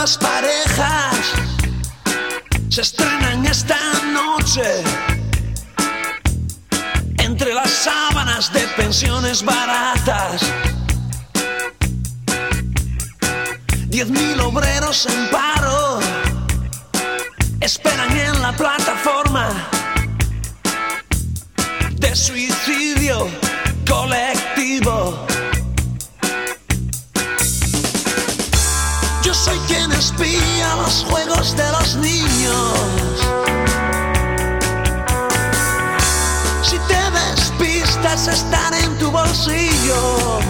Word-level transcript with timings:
nuevas 0.00 0.16
parejas 0.16 1.32
se 2.70 2.80
estrenan 2.80 3.44
esta 3.44 3.76
noche 4.14 4.82
entre 7.18 7.52
las 7.52 7.70
sábanas 7.70 8.50
de 8.50 8.60
pensiones 8.78 9.44
baratas. 9.44 10.40
Diez 13.88 14.08
mil 14.08 14.40
obreros 14.40 15.04
en 15.04 15.30
paro 15.30 16.00
esperan 17.60 18.16
en 18.16 18.40
la 18.40 18.52
plataforma 18.56 19.48
de 21.98 22.16
suicidio 22.16 23.28
colectivo. 23.86 25.29
Espía 30.00 30.76
los 30.76 31.04
juegos 31.04 31.54
de 31.54 31.70
los 31.72 31.96
niños. 31.96 32.72
Si 36.62 36.78
te 36.88 37.02
despistas, 37.10 38.26
estar 38.28 38.72
en 38.72 38.98
tu 38.98 39.10
bolsillo. 39.10 40.40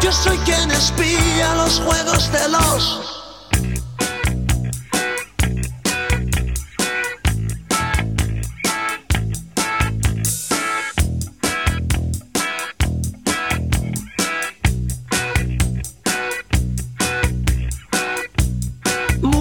Yo 0.00 0.12
soy 0.12 0.38
quien 0.38 0.70
espía 0.70 1.54
los 1.56 1.80
juegos 1.80 2.30
de 2.30 2.48
los 2.50 3.19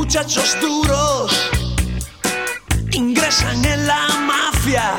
muchachos 0.09 0.57
duros 0.59 1.51
ingresan 2.93 3.63
en 3.63 3.85
la 3.85 4.07
mafia. 4.25 4.97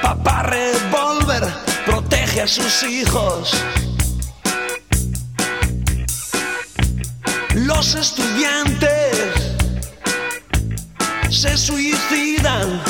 Papá 0.00 0.44
revólver 0.44 1.42
protege 1.84 2.42
a 2.42 2.46
sus 2.46 2.84
hijos. 2.84 3.60
Los 7.56 7.96
estudiantes 7.96 9.16
se 11.28 11.58
suicidan 11.58 12.80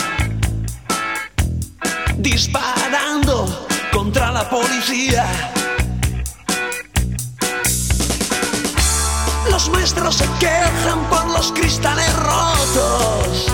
disparando 2.18 3.66
contra 3.90 4.30
la 4.30 4.46
policía. 4.50 5.51
Maestros 10.02 10.16
se 10.16 10.44
quejan 10.44 11.04
por 11.08 11.24
los 11.30 11.52
cristales 11.52 12.12
rotos. 12.16 13.46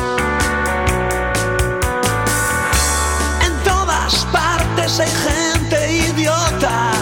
En 3.45 3.65
todas 3.65 4.25
partes 4.33 5.01
hay 5.01 5.11
gente 5.11 5.93
idiota. 5.93 6.93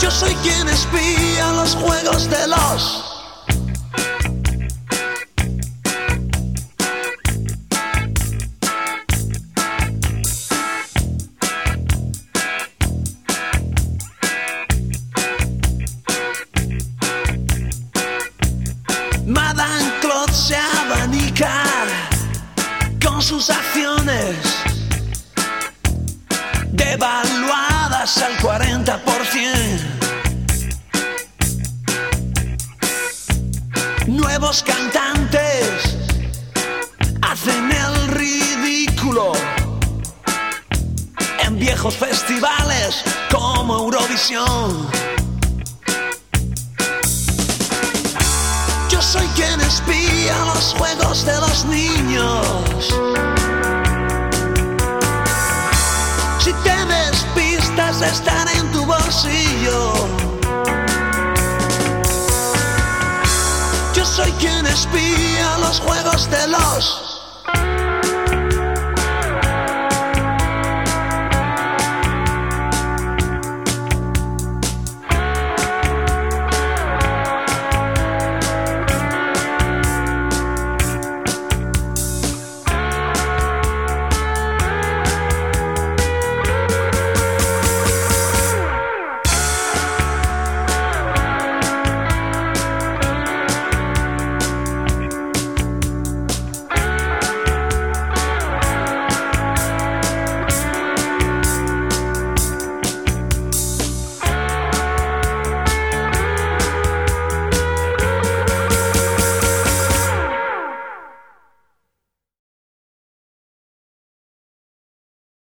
Yo 0.00 0.10
soy 0.10 0.34
quien 0.36 0.68
espía 0.68 1.52
los 1.52 1.74
juegos 1.74 2.30
de 2.30 2.46
los... 2.48 3.04
40 28.42 28.98
por 29.04 29.26
100. 29.26 30.00
Nuevos 34.06 34.62
cantantes 34.62 35.96
hacen 37.20 37.70
el 37.70 38.08
ridículo 38.08 39.32
en 41.44 41.58
viejos 41.58 41.96
festivales 41.96 43.04
como 43.30 43.76
Eurovisión. 43.78 44.88
Yo 48.88 49.02
soy 49.02 49.26
quien 49.36 49.60
espía 49.60 50.34
los 50.46 50.74
juegos 50.78 51.26
de 51.26 51.36
los 51.40 51.64
niños. 51.66 53.39
Estar 58.10 58.48
en 58.56 58.70
tu 58.72 58.84
bolsillo. 58.84 59.92
Yo 63.94 64.04
soy 64.04 64.32
quien 64.32 64.66
espía 64.66 65.58
los 65.58 65.80
juegos 65.80 66.30
de 66.30 66.48
los 66.48 67.09